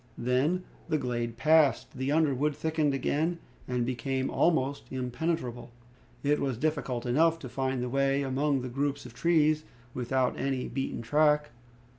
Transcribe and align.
Then, 0.17 0.63
the 0.89 0.97
glade 0.97 1.37
passed, 1.37 1.95
the 1.95 2.11
underwood 2.11 2.55
thickened 2.55 2.91
again, 2.91 3.37
and 3.67 3.85
became 3.85 4.31
almost 4.31 4.91
impenetrable. 4.91 5.69
It 6.23 6.39
was 6.39 6.57
difficult 6.57 7.05
enough 7.05 7.37
to 7.37 7.47
find 7.49 7.83
the 7.83 7.87
way 7.87 8.23
among 8.23 8.61
the 8.63 8.69
groups 8.69 9.05
of 9.05 9.13
trees, 9.13 9.63
without 9.93 10.39
any 10.39 10.67
beaten 10.67 11.03
track. 11.03 11.51